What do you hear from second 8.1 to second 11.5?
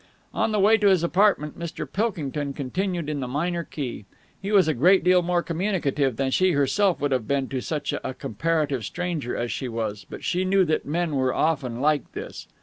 comparative stranger as she was, but she knew that men were